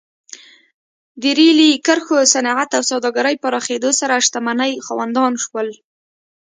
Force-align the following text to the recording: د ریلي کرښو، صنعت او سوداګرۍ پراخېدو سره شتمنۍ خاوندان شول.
د 1.21 1.23
ریلي 1.37 1.71
کرښو، 1.85 2.19
صنعت 2.33 2.69
او 2.77 2.83
سوداګرۍ 2.91 3.35
پراخېدو 3.43 3.89
سره 3.99 4.23
شتمنۍ 4.25 4.71
خاوندان 4.85 5.33
شول. 5.43 5.67